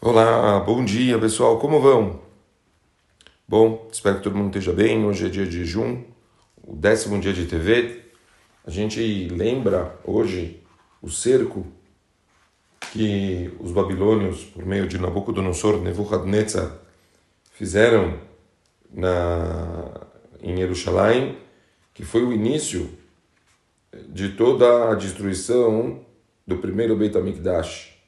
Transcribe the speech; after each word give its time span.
Olá, 0.00 0.60
bom 0.60 0.84
dia 0.84 1.18
pessoal, 1.18 1.58
como 1.58 1.80
vão? 1.80 2.20
Bom, 3.48 3.88
espero 3.90 4.18
que 4.18 4.22
todo 4.22 4.36
mundo 4.36 4.56
esteja 4.56 4.72
bem. 4.72 5.04
Hoje 5.04 5.26
é 5.26 5.28
dia 5.28 5.44
de 5.44 5.58
jejum, 5.58 6.04
o 6.62 6.76
décimo 6.76 7.20
dia 7.20 7.32
de 7.32 7.46
TV. 7.46 8.04
A 8.64 8.70
gente 8.70 9.28
lembra 9.28 9.98
hoje 10.04 10.62
o 11.02 11.10
cerco 11.10 11.66
que 12.92 13.52
os 13.58 13.72
babilônios, 13.72 14.44
por 14.44 14.64
meio 14.64 14.86
de 14.86 14.98
Nabucodonosor, 14.98 15.82
Nebuchadnezzar, 15.82 16.78
fizeram 17.50 18.20
na, 18.92 20.00
em 20.40 20.58
Jerusalém, 20.58 21.38
que 21.92 22.04
foi 22.04 22.22
o 22.22 22.32
início 22.32 22.88
de 24.08 24.28
toda 24.28 24.92
a 24.92 24.94
destruição 24.94 26.06
do 26.46 26.58
primeiro 26.58 26.94
Beit 26.94 27.18
HaMikdash. 27.18 27.98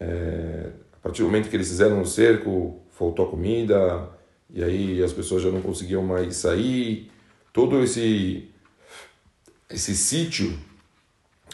É, 0.00 0.55
partir 1.06 1.22
do 1.22 1.26
momento 1.26 1.48
que 1.48 1.54
eles 1.54 1.68
fizeram 1.68 2.00
o 2.00 2.04
cerco, 2.04 2.80
faltou 2.90 3.28
comida, 3.28 4.10
e 4.52 4.60
aí 4.60 5.00
as 5.04 5.12
pessoas 5.12 5.40
já 5.40 5.52
não 5.52 5.62
conseguiam 5.62 6.02
mais 6.02 6.34
sair. 6.34 7.12
Todo 7.52 7.80
esse, 7.80 8.48
esse 9.70 9.96
sítio 9.96 10.58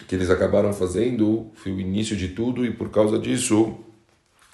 que 0.08 0.14
eles 0.14 0.30
acabaram 0.30 0.72
fazendo 0.72 1.50
foi 1.52 1.70
o 1.70 1.78
início 1.78 2.16
de 2.16 2.28
tudo, 2.28 2.64
e 2.64 2.72
por 2.72 2.88
causa 2.88 3.18
disso 3.18 3.76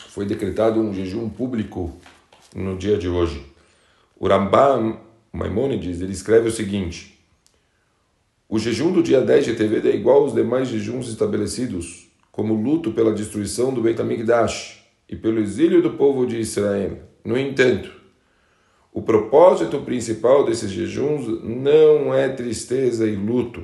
foi 0.08 0.26
decretado 0.26 0.80
um 0.80 0.92
jejum 0.92 1.28
público 1.30 1.96
no 2.52 2.76
dia 2.76 2.98
de 2.98 3.08
hoje. 3.08 3.46
O 4.18 4.26
Rambam 4.26 4.98
Maimonides 5.32 6.00
ele 6.00 6.12
escreve 6.12 6.48
o 6.48 6.52
seguinte: 6.52 7.24
O 8.48 8.58
jejum 8.58 8.90
do 8.90 9.00
dia 9.00 9.20
10 9.20 9.44
de 9.44 9.54
TV 9.54 9.88
é 9.90 9.94
igual 9.94 10.24
aos 10.24 10.34
demais 10.34 10.66
jejuns 10.66 11.08
estabelecidos, 11.08 12.08
como 12.32 12.52
luto 12.52 12.90
pela 12.90 13.14
destruição 13.14 13.72
do 13.72 13.80
Beit 13.80 14.00
HaMikdash 14.00 14.87
e 15.08 15.16
pelo 15.16 15.40
exílio 15.40 15.80
do 15.80 15.92
povo 15.92 16.26
de 16.26 16.38
Israel. 16.38 16.98
No 17.24 17.36
entanto, 17.38 17.90
o 18.92 19.02
propósito 19.02 19.78
principal 19.80 20.44
desses 20.44 20.70
jejuns 20.70 21.26
não 21.42 22.12
é 22.12 22.28
tristeza 22.28 23.06
e 23.06 23.14
luto, 23.14 23.62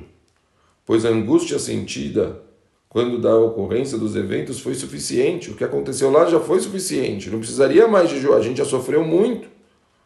pois 0.85 1.05
a 1.05 1.09
angústia 1.09 1.59
sentida 1.59 2.41
quando 2.87 3.19
da 3.19 3.35
ocorrência 3.35 3.97
dos 3.97 4.15
eventos 4.15 4.61
foi 4.61 4.73
suficiente. 4.73 5.51
O 5.51 5.55
que 5.55 5.65
aconteceu 5.65 6.09
lá 6.09 6.25
já 6.27 6.39
foi 6.39 6.61
suficiente, 6.61 7.29
não 7.29 7.39
precisaria 7.39 7.87
mais 7.87 8.09
jejuar, 8.09 8.39
a 8.39 8.41
gente 8.41 8.57
já 8.57 8.65
sofreu 8.65 9.03
muito. 9.03 9.49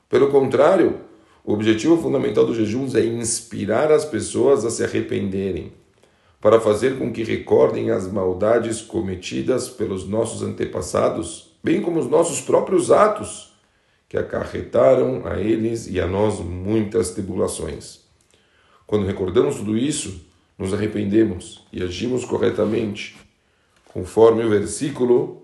Pelo 0.09 0.29
contrário, 0.29 1.01
o 1.43 1.53
objetivo 1.53 2.01
fundamental 2.01 2.45
dos 2.45 2.57
jejuns 2.57 2.95
é 2.95 3.05
inspirar 3.05 3.91
as 3.91 4.05
pessoas 4.05 4.65
a 4.65 4.71
se 4.71 4.83
arrependerem 4.83 5.71
para 6.41 6.59
fazer 6.59 6.97
com 6.97 7.11
que 7.11 7.23
recordem 7.23 7.91
as 7.91 8.11
maldades 8.11 8.81
cometidas 8.81 9.69
pelos 9.69 10.07
nossos 10.07 10.41
antepassados, 10.41 11.51
bem 11.63 11.81
como 11.81 11.99
os 11.99 12.07
nossos 12.07 12.39
próprios 12.39 12.91
atos, 12.91 13.53
que 14.07 14.17
acarretaram 14.17 15.27
a 15.27 15.39
eles 15.39 15.87
e 15.87 15.99
a 15.99 16.07
nós 16.07 16.39
muitas 16.39 17.11
tribulações. 17.11 17.99
Quando 18.87 19.05
recordamos 19.05 19.57
tudo 19.57 19.77
isso, 19.77 20.25
nos 20.57 20.73
arrependemos 20.73 21.65
e 21.71 21.83
agimos 21.83 22.25
corretamente, 22.25 23.17
conforme 23.85 24.43
o 24.43 24.49
versículo 24.49 25.43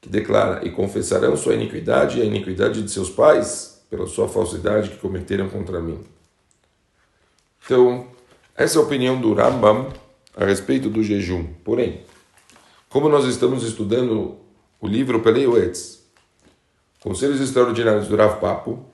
que 0.00 0.08
declara: 0.08 0.64
E 0.64 0.70
confessarão 0.70 1.36
sua 1.36 1.54
iniquidade 1.54 2.18
e 2.18 2.22
a 2.22 2.24
iniquidade 2.24 2.82
de 2.82 2.90
seus 2.90 3.10
pais, 3.10 3.84
pela 3.90 4.06
sua 4.06 4.28
falsidade 4.28 4.90
que 4.90 4.98
cometeram 4.98 5.48
contra 5.48 5.80
mim. 5.80 5.98
Então, 7.64 8.06
essa 8.58 8.76
é 8.76 8.82
a 8.82 8.84
opinião 8.84 9.20
do 9.20 9.32
Rambam 9.34 9.86
a 10.36 10.44
respeito 10.44 10.90
do 10.90 11.00
jejum. 11.00 11.46
Porém, 11.62 12.02
como 12.88 13.08
nós 13.08 13.24
estamos 13.24 13.62
estudando 13.62 14.36
o 14.80 14.88
livro 14.88 15.20
Peleuetz, 15.20 16.04
Conselhos 17.00 17.40
Extraordinários 17.40 18.08
do 18.08 18.16
Rav 18.16 18.40
Papo, 18.40 18.84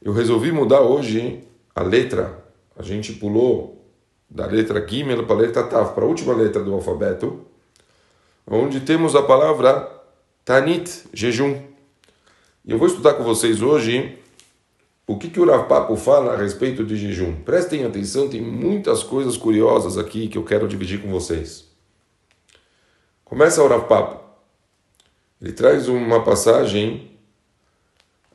eu 0.00 0.12
resolvi 0.12 0.52
mudar 0.52 0.80
hoje 0.80 1.42
a 1.74 1.82
letra. 1.82 2.44
A 2.78 2.84
gente 2.84 3.12
pulou 3.14 3.84
da 4.30 4.46
letra 4.46 4.86
Gimel 4.86 5.26
para 5.26 5.34
a 5.34 5.38
letra 5.40 5.64
Tav, 5.64 5.92
para 5.92 6.04
a 6.04 6.08
última 6.08 6.32
letra 6.32 6.62
do 6.62 6.72
alfabeto, 6.72 7.44
onde 8.46 8.78
temos 8.78 9.16
a 9.16 9.22
palavra 9.24 9.90
Tanit, 10.44 11.02
jejum. 11.12 11.60
E 12.64 12.70
eu 12.70 12.78
vou 12.78 12.86
estudar 12.86 13.14
com 13.14 13.24
vocês 13.24 13.60
hoje 13.60 14.20
o 15.08 15.16
que, 15.16 15.30
que 15.30 15.40
o 15.40 15.46
Rav 15.46 15.96
fala 15.96 16.34
a 16.34 16.36
respeito 16.36 16.84
de 16.84 16.94
jejum? 16.94 17.34
Prestem 17.36 17.82
atenção, 17.82 18.28
tem 18.28 18.42
muitas 18.42 19.02
coisas 19.02 19.38
curiosas 19.38 19.96
aqui 19.96 20.28
que 20.28 20.36
eu 20.36 20.44
quero 20.44 20.68
dividir 20.68 21.00
com 21.00 21.10
vocês. 21.10 21.64
Começa 23.24 23.62
o 23.62 23.66
Rav. 23.66 24.20
Ele 25.40 25.52
traz 25.52 25.88
uma 25.88 26.22
passagem 26.22 27.10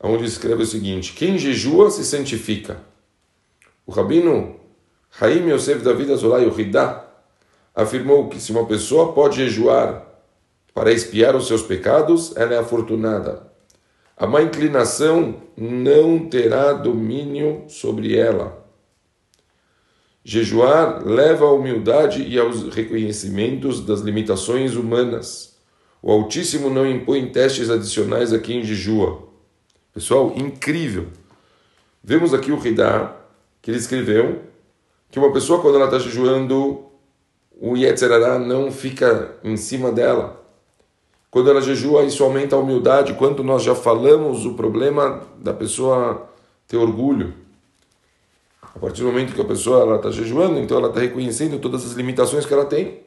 onde 0.02 0.24
escreve 0.24 0.64
o 0.64 0.66
seguinte: 0.66 1.12
Quem 1.12 1.38
jejua 1.38 1.92
se 1.92 2.04
santifica. 2.04 2.80
O 3.86 3.92
rabino 3.92 4.58
Haim 5.20 5.48
Yosef 5.50 5.80
David 5.84 6.12
Azolai 6.12 6.48
Ridá 6.48 7.04
afirmou 7.72 8.28
que 8.28 8.40
se 8.40 8.50
uma 8.50 8.66
pessoa 8.66 9.12
pode 9.12 9.36
jejuar 9.36 10.04
para 10.74 10.90
expiar 10.90 11.36
os 11.36 11.46
seus 11.46 11.62
pecados, 11.62 12.36
ela 12.36 12.52
é 12.52 12.58
afortunada. 12.58 13.53
A 14.16 14.26
má 14.26 14.42
inclinação 14.42 15.42
não 15.56 16.28
terá 16.28 16.72
domínio 16.72 17.64
sobre 17.68 18.16
ela. 18.16 18.64
Jejuar 20.24 21.04
leva 21.04 21.44
à 21.44 21.52
humildade 21.52 22.22
e 22.22 22.38
aos 22.38 22.72
reconhecimentos 22.74 23.84
das 23.84 24.00
limitações 24.00 24.74
humanas. 24.76 25.58
O 26.00 26.12
Altíssimo 26.12 26.70
não 26.70 26.88
impõe 26.88 27.26
testes 27.30 27.68
adicionais 27.68 28.32
a 28.32 28.38
quem 28.38 28.62
jejua. 28.62 29.28
Pessoal, 29.92 30.32
incrível. 30.36 31.08
Vemos 32.02 32.32
aqui 32.32 32.52
o 32.52 32.58
Ridá, 32.58 33.16
que 33.60 33.70
ele 33.70 33.78
escreveu 33.78 34.42
que 35.10 35.18
uma 35.18 35.32
pessoa, 35.32 35.60
quando 35.60 35.76
ela 35.76 35.86
está 35.86 35.98
jejuando, 35.98 36.84
o 37.60 37.76
Yetzerará 37.76 38.38
não 38.38 38.70
fica 38.70 39.36
em 39.42 39.56
cima 39.56 39.90
dela. 39.90 40.43
Quando 41.34 41.50
ela 41.50 41.60
jejua, 41.60 42.04
isso 42.04 42.22
aumenta 42.22 42.54
a 42.54 42.60
humildade. 42.60 43.14
Quanto 43.14 43.42
nós 43.42 43.64
já 43.64 43.74
falamos 43.74 44.46
o 44.46 44.54
problema 44.54 45.20
da 45.36 45.52
pessoa 45.52 46.28
ter 46.68 46.76
orgulho. 46.76 47.34
A 48.62 48.78
partir 48.78 49.00
do 49.00 49.08
momento 49.08 49.34
que 49.34 49.40
a 49.40 49.44
pessoa 49.44 49.96
está 49.96 50.12
jejuando, 50.12 50.60
então 50.60 50.78
ela 50.78 50.90
está 50.90 51.00
reconhecendo 51.00 51.58
todas 51.58 51.84
as 51.84 51.94
limitações 51.94 52.46
que 52.46 52.54
ela 52.54 52.64
tem. 52.64 53.00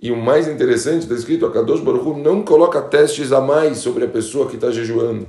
E 0.00 0.10
o 0.10 0.16
mais 0.16 0.48
interessante, 0.48 1.02
está 1.02 1.14
escrito, 1.14 1.46
a 1.46 1.52
Kadosh 1.52 1.78
Baruch 1.78 2.20
não 2.20 2.42
coloca 2.42 2.82
testes 2.82 3.30
a 3.30 3.40
mais 3.40 3.78
sobre 3.78 4.04
a 4.04 4.08
pessoa 4.08 4.48
que 4.48 4.56
está 4.56 4.72
jejuando. 4.72 5.28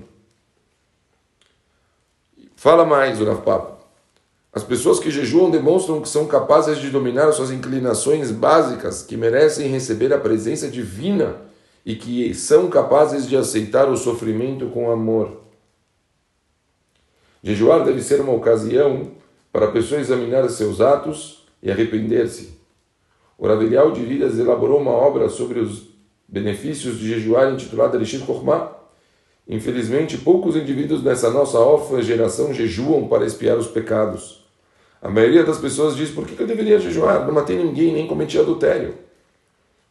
Fala 2.55 2.85
mais, 2.85 3.19
Rav 3.19 3.43
Papa. 3.43 3.77
As 4.51 4.63
pessoas 4.63 4.99
que 4.99 5.11
jejuam 5.11 5.51
demonstram 5.51 6.01
que 6.01 6.09
são 6.09 6.25
capazes 6.25 6.79
de 6.79 6.89
dominar 6.89 7.31
suas 7.33 7.51
inclinações 7.51 8.31
básicas, 8.31 9.03
que 9.03 9.15
merecem 9.15 9.67
receber 9.67 10.11
a 10.11 10.17
presença 10.17 10.67
divina 10.67 11.50
e 11.85 11.95
que 11.95 12.33
são 12.33 12.69
capazes 12.69 13.27
de 13.27 13.35
aceitar 13.35 13.89
o 13.89 13.97
sofrimento 13.97 14.67
com 14.67 14.91
amor. 14.91 15.41
Jejuar 17.43 17.83
deve 17.83 18.01
ser 18.03 18.21
uma 18.21 18.33
ocasião 18.33 19.11
para 19.51 19.65
a 19.65 19.71
pessoa 19.71 19.99
examinar 19.99 20.47
seus 20.49 20.79
atos 20.79 21.45
e 21.61 21.71
arrepender-se. 21.71 22.59
O 23.37 23.47
Ravelhal 23.47 23.91
de 23.91 24.05
Vidas 24.05 24.37
elaborou 24.37 24.79
uma 24.79 24.91
obra 24.91 25.27
sobre 25.27 25.59
os 25.59 25.89
benefícios 26.27 26.99
de 26.99 27.07
jejuar 27.07 27.51
intitulada 27.51 27.97
Rishit 27.97 28.25
Chokhmah. 28.25 28.71
Infelizmente, 29.47 30.19
poucos 30.19 30.55
indivíduos 30.55 31.03
nessa 31.03 31.31
nossa 31.31 31.59
órfã 31.59 32.01
geração 32.01 32.53
jejuam 32.53 33.07
para 33.07 33.25
espiar 33.25 33.57
os 33.57 33.67
pecados. 33.67 34.45
A 35.01 35.09
maioria 35.09 35.43
das 35.43 35.57
pessoas 35.57 35.95
diz: 35.95 36.11
por 36.11 36.27
que 36.27 36.39
eu 36.39 36.45
deveria 36.45 36.79
jejuar? 36.79 37.25
Não 37.25 37.33
matei 37.33 37.57
ninguém, 37.57 37.91
nem 37.91 38.05
cometi 38.05 38.37
adultério. 38.37 38.93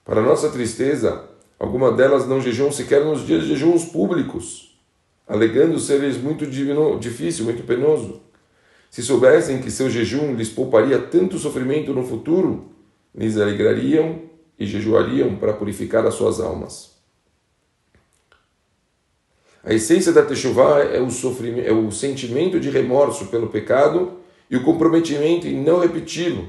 Para 0.05 0.23
nossa 0.23 0.49
tristeza, 0.49 1.25
algumas 1.61 1.95
delas 1.95 2.27
não 2.27 2.41
jejuam 2.41 2.73
sequer 2.73 3.05
nos 3.05 3.27
dias 3.27 3.43
de 3.43 3.49
jejuns 3.51 3.85
públicos, 3.85 4.81
alegando 5.29 5.79
seres 5.79 6.17
muito 6.17 6.47
divino, 6.47 6.99
difícil, 6.99 7.45
muito 7.45 7.63
penoso. 7.65 8.23
Se 8.91 9.03
soubessem 9.03 9.61
que 9.61 9.71
seu 9.71 9.91
jejum 9.91 10.35
lhes 10.35 10.49
pouparia 10.49 10.99
tanto 10.99 11.39
sofrimento 11.39 11.93
no 11.93 12.03
futuro, 12.03 12.73
lhes 13.15 13.37
alegrariam 13.37 14.23
e 14.59 14.67
jejuariam 14.67 15.37
para 15.37 15.53
purificar 15.53 16.05
as 16.07 16.15
suas 16.15 16.41
almas. 16.41 16.99
A 19.63 19.75
essência 19.75 20.11
da 20.11 20.23
Teshuvah 20.23 20.81
é 20.81 21.01
o, 21.01 21.11
sofrimento, 21.11 21.69
é 21.69 21.73
o 21.73 21.93
sentimento 21.93 22.59
de 22.59 22.71
remorso 22.71 23.27
pelo 23.27 23.49
pecado 23.49 24.19
e 24.51 24.57
o 24.57 24.65
comprometimento 24.65 25.47
em 25.47 25.63
não 25.63 25.79
repeti-lo. 25.79 26.49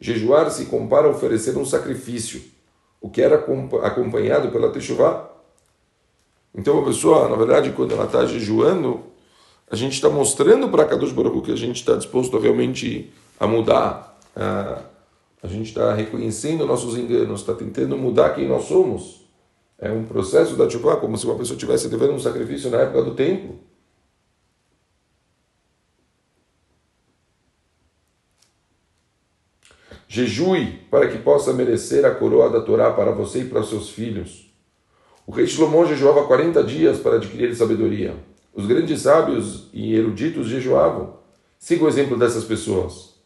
Jejuar 0.00 0.50
se 0.50 0.66
compara 0.66 1.06
a 1.06 1.10
oferecer 1.10 1.56
um 1.56 1.64
sacrifício, 1.64 2.42
o 3.00 3.08
que 3.08 3.22
era 3.22 3.36
acompanhado 3.36 4.50
pela 4.50 4.70
Teshuvah. 4.70 5.28
Então 6.54 6.80
a 6.80 6.84
pessoa, 6.84 7.28
na 7.28 7.36
verdade, 7.36 7.72
quando 7.72 7.92
ela 7.92 8.04
está 8.04 8.26
jejuando, 8.26 9.00
a 9.70 9.76
gente 9.76 9.92
está 9.92 10.08
mostrando 10.08 10.68
para 10.68 10.84
Kadosh 10.84 11.12
Baruch 11.12 11.42
que 11.42 11.52
a 11.52 11.56
gente 11.56 11.76
está 11.76 11.94
disposto 11.94 12.38
realmente 12.38 13.12
a 13.38 13.46
mudar. 13.46 14.18
A, 14.34 14.82
a 15.42 15.46
gente 15.46 15.68
está 15.68 15.94
reconhecendo 15.94 16.66
nossos 16.66 16.96
enganos, 16.96 17.40
está 17.40 17.54
tentando 17.54 17.96
mudar 17.96 18.30
quem 18.30 18.48
nós 18.48 18.64
somos. 18.64 19.28
É 19.78 19.92
um 19.92 20.04
processo 20.04 20.56
da 20.56 20.68
chuva, 20.68 20.96
como 20.96 21.16
se 21.16 21.24
uma 21.24 21.36
pessoa 21.36 21.54
estivesse 21.54 21.88
devendo 21.88 22.14
um 22.14 22.18
sacrifício 22.18 22.68
na 22.70 22.78
época 22.78 23.02
do 23.02 23.14
templo. 23.14 23.60
Jejue 30.10 30.80
para 30.90 31.06
que 31.08 31.18
possa 31.18 31.52
merecer 31.52 32.06
a 32.06 32.10
coroa 32.10 32.48
da 32.48 32.62
Torá 32.62 32.90
para 32.90 33.10
você 33.10 33.40
e 33.40 33.44
para 33.44 33.62
seus 33.62 33.90
filhos. 33.90 34.50
O 35.26 35.30
rei 35.30 35.46
Shlomo 35.46 35.84
jejuava 35.84 36.26
40 36.26 36.64
dias 36.64 36.98
para 36.98 37.16
adquirir 37.16 37.54
sabedoria. 37.54 38.14
Os 38.54 38.66
grandes 38.66 39.02
sábios 39.02 39.68
e 39.70 39.94
eruditos 39.94 40.48
jejuavam. 40.48 41.18
Siga 41.58 41.84
o 41.84 41.88
exemplo 41.88 42.16
dessas 42.16 42.44
pessoas. 42.44 43.18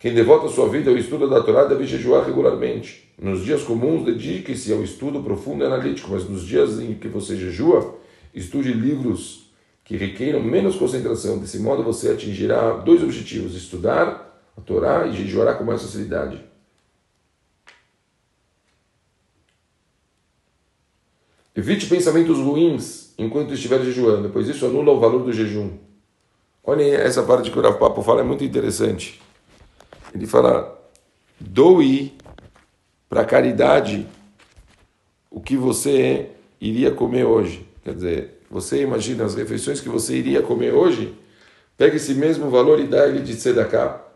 Quem 0.00 0.12
devota 0.12 0.48
sua 0.48 0.68
vida 0.68 0.90
ao 0.90 0.96
estudo 0.96 1.30
da 1.30 1.40
Torá 1.40 1.64
deve 1.64 1.86
jejuar 1.86 2.26
regularmente. 2.26 3.14
Nos 3.16 3.44
dias 3.44 3.62
comuns, 3.62 4.04
dedique-se 4.04 4.72
ao 4.72 4.82
estudo 4.82 5.22
profundo 5.22 5.62
e 5.62 5.66
analítico, 5.68 6.10
mas 6.10 6.28
nos 6.28 6.44
dias 6.44 6.80
em 6.80 6.94
que 6.94 7.06
você 7.06 7.36
jejua, 7.36 7.98
estude 8.34 8.72
livros 8.72 9.52
que 9.84 9.96
requeiram 9.96 10.42
menos 10.42 10.74
concentração. 10.74 11.38
Desse 11.38 11.60
modo, 11.60 11.84
você 11.84 12.10
atingirá 12.10 12.78
dois 12.78 13.00
objetivos: 13.00 13.54
estudar 13.54 14.31
a 14.56 14.60
Torá 14.60 15.06
e 15.06 15.12
jejuará 15.12 15.54
com 15.54 15.64
mais 15.64 15.82
facilidade. 15.82 16.44
Evite 21.54 21.86
pensamentos 21.86 22.38
ruins 22.38 23.12
enquanto 23.18 23.52
estiver 23.52 23.82
jejuando, 23.82 24.30
pois 24.30 24.48
isso 24.48 24.64
anula 24.64 24.92
o 24.92 25.00
valor 25.00 25.22
do 25.22 25.32
jejum. 25.32 25.76
Olhem 26.64 26.92
essa 26.92 27.22
parte 27.22 27.50
que 27.50 27.58
o 27.58 27.62
Rav 27.62 27.78
Papo 27.78 28.02
fala, 28.02 28.20
é 28.20 28.24
muito 28.24 28.42
interessante. 28.42 29.20
Ele 30.14 30.26
fala, 30.26 30.80
doe 31.38 32.16
para 33.08 33.24
caridade 33.24 34.06
o 35.30 35.40
que 35.40 35.56
você 35.56 36.30
iria 36.60 36.90
comer 36.90 37.24
hoje. 37.24 37.66
Quer 37.84 37.94
dizer, 37.94 38.42
você 38.50 38.82
imagina 38.82 39.24
as 39.24 39.34
refeições 39.34 39.80
que 39.80 39.88
você 39.88 40.16
iria 40.16 40.42
comer 40.42 40.72
hoje, 40.72 41.14
pega 41.76 41.96
esse 41.96 42.14
mesmo 42.14 42.48
valor 42.48 42.78
e 42.80 42.86
dá 42.86 43.08
ele 43.08 43.20
de 43.20 43.34
tzedakah. 43.34 44.11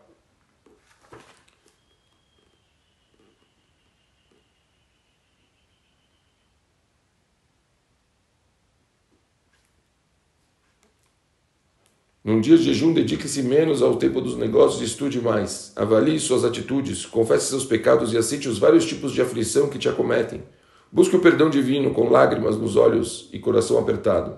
Num 12.27 12.41
dia 12.41 12.57
de 12.57 12.63
jejum, 12.63 12.91
dedique-se 12.91 13.41
menos 13.41 13.81
ao 13.81 13.95
tempo 13.95 14.19
dos 14.19 14.35
negócios 14.35 14.81
e 14.81 14.83
estude 14.83 15.21
mais. 15.21 15.71
Avalie 15.77 16.19
suas 16.19 16.43
atitudes, 16.43 17.05
confesse 17.05 17.45
seus 17.45 17.63
pecados 17.63 18.11
e 18.11 18.17
aceite 18.17 18.49
os 18.49 18.59
vários 18.59 18.83
tipos 18.83 19.13
de 19.13 19.21
aflição 19.21 19.69
que 19.69 19.79
te 19.79 19.87
acometem. 19.87 20.43
Busque 20.91 21.15
o 21.15 21.21
perdão 21.21 21.49
divino 21.49 21.91
com 21.91 22.09
lágrimas 22.09 22.57
nos 22.57 22.75
olhos 22.75 23.29
e 23.31 23.39
coração 23.39 23.79
apertado. 23.79 24.37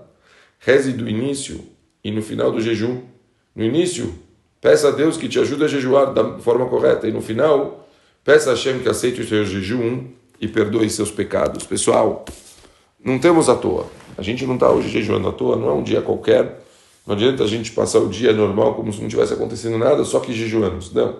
Reze 0.60 0.92
do 0.92 1.08
início 1.08 1.64
e 2.04 2.12
no 2.12 2.22
final 2.22 2.52
do 2.52 2.60
jejum. 2.60 3.00
No 3.56 3.64
início, 3.64 4.14
peça 4.60 4.86
a 4.86 4.92
Deus 4.92 5.16
que 5.16 5.28
te 5.28 5.40
ajude 5.40 5.64
a 5.64 5.66
jejuar 5.66 6.14
da 6.14 6.38
forma 6.38 6.66
correta. 6.66 7.08
E 7.08 7.12
no 7.12 7.20
final, 7.20 7.88
peça 8.22 8.50
a 8.50 8.54
Hashem 8.54 8.78
que 8.78 8.88
aceite 8.88 9.20
o 9.20 9.26
seu 9.26 9.44
jejum 9.44 10.04
e 10.40 10.46
perdoe 10.46 10.88
seus 10.88 11.10
pecados. 11.10 11.66
Pessoal, 11.66 12.24
não 13.04 13.18
temos 13.18 13.48
à 13.48 13.56
toa. 13.56 13.86
A 14.16 14.22
gente 14.22 14.46
não 14.46 14.54
está 14.54 14.70
hoje 14.70 14.88
jejuando 14.88 15.26
à 15.26 15.32
toa, 15.32 15.56
não 15.56 15.70
é 15.70 15.72
um 15.72 15.82
dia 15.82 16.00
qualquer 16.00 16.59
não 17.10 17.16
adianta 17.16 17.42
a 17.42 17.46
gente 17.48 17.72
passar 17.72 17.98
o 17.98 18.08
dia 18.08 18.32
normal 18.32 18.76
como 18.76 18.92
se 18.92 19.00
não 19.02 19.08
tivesse 19.08 19.32
acontecendo 19.32 19.76
nada, 19.76 20.04
só 20.04 20.20
que 20.20 20.32
jejuamos. 20.32 20.92
Não. 20.92 21.16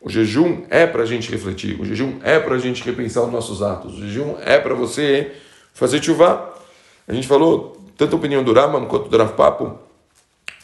O 0.00 0.08
jejum 0.08 0.62
é 0.70 0.86
para 0.86 1.02
a 1.02 1.06
gente 1.06 1.28
refletir, 1.28 1.76
o 1.80 1.84
jejum 1.84 2.20
é 2.22 2.38
para 2.38 2.54
a 2.54 2.58
gente 2.58 2.84
repensar 2.84 3.24
os 3.24 3.32
nossos 3.32 3.60
atos, 3.60 3.98
o 3.98 4.00
jejum 4.00 4.36
é 4.40 4.60
para 4.60 4.76
você 4.76 5.32
fazer 5.74 6.00
chuva. 6.00 6.54
A 7.08 7.12
gente 7.12 7.26
falou, 7.26 7.76
tanto 7.96 8.14
a 8.14 8.16
opinião 8.16 8.44
do 8.44 8.52
Raman 8.52 8.86
quanto 8.86 9.08
do 9.08 9.18
Rav 9.18 9.32
Papo, 9.32 9.76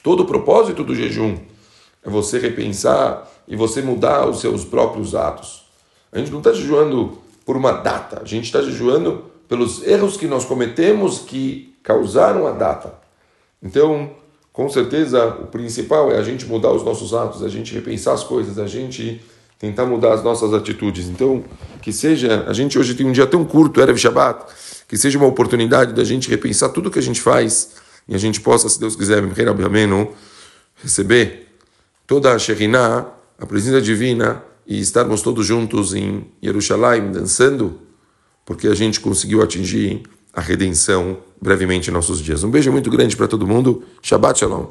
todo 0.04 0.20
o 0.20 0.24
propósito 0.24 0.84
do 0.84 0.94
jejum 0.94 1.36
é 2.04 2.08
você 2.08 2.38
repensar 2.38 3.28
e 3.48 3.56
você 3.56 3.82
mudar 3.82 4.28
os 4.28 4.40
seus 4.40 4.64
próprios 4.64 5.16
atos. 5.16 5.64
A 6.12 6.18
gente 6.20 6.30
não 6.30 6.38
está 6.38 6.52
jejuando 6.52 7.18
por 7.44 7.56
uma 7.56 7.72
data, 7.72 8.20
a 8.22 8.24
gente 8.24 8.44
está 8.44 8.62
jejuando 8.62 9.24
pelos 9.48 9.84
erros 9.84 10.16
que 10.16 10.28
nós 10.28 10.44
cometemos 10.44 11.18
que 11.18 11.74
causaram 11.82 12.46
a 12.46 12.52
data. 12.52 12.94
Então, 13.60 14.22
com 14.54 14.68
certeza, 14.68 15.26
o 15.42 15.48
principal 15.48 16.12
é 16.12 16.16
a 16.16 16.22
gente 16.22 16.46
mudar 16.46 16.70
os 16.70 16.84
nossos 16.84 17.12
atos, 17.12 17.42
a 17.42 17.48
gente 17.48 17.74
repensar 17.74 18.14
as 18.14 18.22
coisas, 18.22 18.56
a 18.56 18.68
gente 18.68 19.20
tentar 19.58 19.84
mudar 19.84 20.14
as 20.14 20.22
nossas 20.22 20.54
atitudes. 20.54 21.08
Então, 21.08 21.42
que 21.82 21.92
seja, 21.92 22.44
a 22.46 22.52
gente 22.52 22.78
hoje 22.78 22.94
tem 22.94 23.04
um 23.04 23.10
dia 23.10 23.26
tão 23.26 23.44
curto, 23.44 23.80
Erev 23.80 23.98
Shabbat, 23.98 24.44
que 24.86 24.96
seja 24.96 25.18
uma 25.18 25.26
oportunidade 25.26 25.92
da 25.92 26.04
gente 26.04 26.30
repensar 26.30 26.68
tudo 26.68 26.88
que 26.88 27.00
a 27.00 27.02
gente 27.02 27.20
faz 27.20 27.70
e 28.06 28.14
a 28.14 28.18
gente 28.18 28.40
possa, 28.40 28.68
se 28.68 28.78
Deus 28.78 28.94
quiser, 28.94 29.24
receber 30.76 31.48
toda 32.06 32.32
a 32.32 32.38
Shekhinah, 32.38 33.08
a 33.36 33.46
presença 33.46 33.82
divina 33.82 34.40
e 34.64 34.78
estarmos 34.78 35.20
todos 35.20 35.44
juntos 35.44 35.94
em 35.94 36.28
Jerusalém 36.40 37.10
dançando, 37.10 37.80
porque 38.46 38.68
a 38.68 38.74
gente 38.74 39.00
conseguiu 39.00 39.42
atingir 39.42 40.04
a 40.32 40.40
redenção 40.40 41.18
brevemente 41.44 41.90
em 41.90 41.92
nossos 41.92 42.22
dias. 42.22 42.42
Um 42.42 42.50
beijo 42.50 42.72
muito 42.72 42.90
grande 42.90 43.14
para 43.14 43.28
todo 43.28 43.46
mundo. 43.46 43.82
Shabbat 44.02 44.40
Shalom. 44.40 44.64